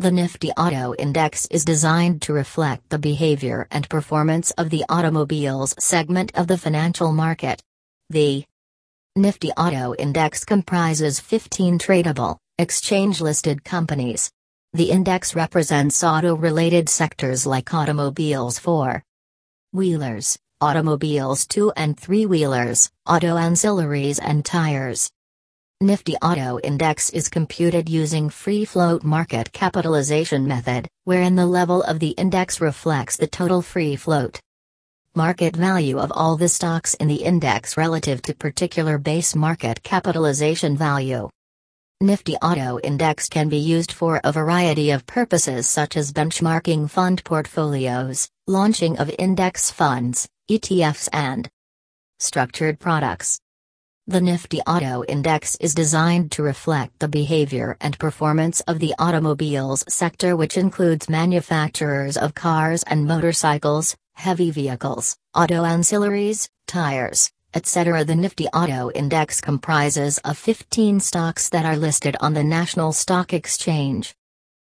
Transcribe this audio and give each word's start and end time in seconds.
The 0.00 0.12
Nifty 0.12 0.52
Auto 0.52 0.94
Index 0.94 1.48
is 1.50 1.64
designed 1.64 2.22
to 2.22 2.32
reflect 2.32 2.88
the 2.88 3.00
behavior 3.00 3.66
and 3.72 3.88
performance 3.88 4.52
of 4.52 4.70
the 4.70 4.84
automobiles 4.88 5.74
segment 5.80 6.30
of 6.36 6.46
the 6.46 6.56
financial 6.56 7.10
market. 7.10 7.60
The 8.08 8.44
Nifty 9.16 9.50
Auto 9.50 9.96
Index 9.96 10.44
comprises 10.44 11.18
15 11.18 11.80
tradable, 11.80 12.36
exchange 12.58 13.20
listed 13.20 13.64
companies. 13.64 14.30
The 14.72 14.92
index 14.92 15.34
represents 15.34 16.04
auto 16.04 16.36
related 16.36 16.88
sectors 16.88 17.44
like 17.44 17.74
automobiles 17.74 18.56
4 18.56 19.02
wheelers, 19.72 20.38
automobiles 20.60 21.44
2 21.48 21.72
and 21.72 21.98
3 21.98 22.24
wheelers, 22.24 22.88
auto 23.04 23.34
ancillaries, 23.34 24.20
and 24.22 24.44
tires. 24.44 25.10
Nifty 25.80 26.16
Auto 26.16 26.58
Index 26.58 27.08
is 27.10 27.28
computed 27.28 27.88
using 27.88 28.30
free 28.30 28.64
float 28.64 29.04
market 29.04 29.52
capitalization 29.52 30.48
method, 30.48 30.88
wherein 31.04 31.36
the 31.36 31.46
level 31.46 31.84
of 31.84 32.00
the 32.00 32.10
index 32.18 32.60
reflects 32.60 33.16
the 33.16 33.28
total 33.28 33.62
free 33.62 33.94
float. 33.94 34.40
Market 35.14 35.54
value 35.54 36.00
of 36.00 36.10
all 36.10 36.36
the 36.36 36.48
stocks 36.48 36.94
in 36.94 37.06
the 37.06 37.22
index 37.22 37.76
relative 37.76 38.20
to 38.22 38.34
particular 38.34 38.98
base 38.98 39.36
market 39.36 39.80
capitalization 39.84 40.76
value. 40.76 41.28
Nifty 42.00 42.34
Auto 42.34 42.80
Index 42.80 43.28
can 43.28 43.48
be 43.48 43.58
used 43.58 43.92
for 43.92 44.20
a 44.24 44.32
variety 44.32 44.90
of 44.90 45.06
purposes 45.06 45.68
such 45.68 45.96
as 45.96 46.12
benchmarking 46.12 46.90
fund 46.90 47.22
portfolios, 47.22 48.28
launching 48.48 48.98
of 48.98 49.14
index 49.16 49.70
funds, 49.70 50.28
ETFs 50.50 51.08
and 51.12 51.48
structured 52.18 52.80
products. 52.80 53.38
The 54.08 54.22
Nifty 54.22 54.62
Auto 54.62 55.04
Index 55.04 55.54
is 55.56 55.74
designed 55.74 56.32
to 56.32 56.42
reflect 56.42 56.98
the 56.98 57.08
behavior 57.08 57.76
and 57.78 57.98
performance 57.98 58.62
of 58.62 58.78
the 58.78 58.94
automobiles 58.98 59.84
sector, 59.86 60.34
which 60.34 60.56
includes 60.56 61.10
manufacturers 61.10 62.16
of 62.16 62.34
cars 62.34 62.82
and 62.84 63.04
motorcycles, 63.04 63.94
heavy 64.14 64.50
vehicles, 64.50 65.14
auto 65.34 65.62
ancillaries, 65.62 66.48
tires, 66.66 67.30
etc. 67.52 68.02
The 68.02 68.16
Nifty 68.16 68.46
Auto 68.46 68.90
Index 68.92 69.42
comprises 69.42 70.16
of 70.24 70.38
15 70.38 71.00
stocks 71.00 71.50
that 71.50 71.66
are 71.66 71.76
listed 71.76 72.16
on 72.18 72.32
the 72.32 72.42
National 72.42 72.92
Stock 72.94 73.34
Exchange. 73.34 74.14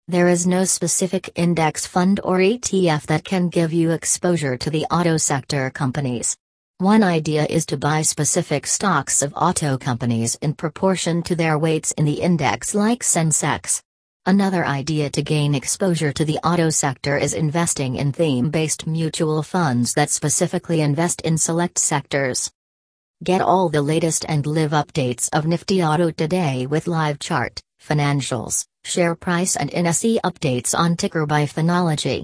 There 0.08 0.28
is 0.28 0.45
no 0.45 0.64
specific 0.64 1.31
index 1.34 1.88
fund 1.88 2.20
or 2.23 2.38
ETF 2.38 3.08
that 3.08 3.25
can 3.25 3.50
give 3.50 3.73
you 3.73 3.90
exposure 3.90 4.58
to 4.58 4.70
the 4.70 4.86
auto 4.92 5.18
sector 5.18 5.72
companies. 5.72 6.38
One 6.84 7.02
idea 7.02 7.45
is 7.50 7.66
to 7.67 7.78
buy 7.78 8.02
specific 8.02 8.67
stocks 8.67 9.22
of 9.22 9.34
auto 9.38 9.78
companies 9.78 10.36
in 10.42 10.53
proportion 10.53 11.23
to 11.23 11.34
their 11.34 11.58
weights 11.58 11.94
in 11.94 12.03
the 12.03 12.20
index 12.20 12.75
like 12.75 13.03
Sensex. 13.03 13.81
Another 14.25 14.66
idea 14.66 15.09
to 15.12 15.22
gain 15.23 15.56
exposure 15.56 16.12
to 16.12 16.25
the 16.25 16.40
auto 16.44 16.70
sector 16.70 17.17
is 17.17 17.34
investing 17.34 17.95
in 17.95 18.12
theme 18.12 18.50
based 18.50 18.86
mutual 18.86 19.44
funds 19.44 19.94
that 19.94 20.09
specifically 20.09 20.81
invest 20.81 21.22
in 21.22 21.38
select 21.38 21.80
sectors. 21.80 22.52
Get 23.23 23.42
all 23.42 23.70
the 23.70 23.81
latest 23.81 24.25
and 24.28 24.45
live 24.45 24.72
updates 24.72 25.30
of 25.31 25.47
Nifty 25.47 25.81
Auto 25.81 26.12
today 26.12 26.66
with 26.66 26.88
live 26.88 27.18
chart, 27.18 27.62
financials, 27.81 28.66
share 28.84 29.16
price, 29.16 29.56
and 29.56 29.72
NSE 29.72 30.20
updates 30.25 30.78
on 30.78 30.97
Ticker 30.97 31.25
by 31.25 31.45
Finology. 31.45 32.22